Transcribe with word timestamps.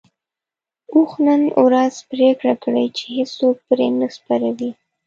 اوښ 0.93 1.11
نن 1.25 1.41
ورځ 1.65 1.93
پرېکړه 2.11 2.53
کړې 2.63 2.85
چې 2.97 3.05
هيڅوک 3.15 3.57
پرې 3.67 3.87
نه 3.99 4.07
سپروي. 4.15 4.71